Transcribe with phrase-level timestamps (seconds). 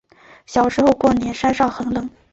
[0.47, 2.09] 小时候过年山上很凉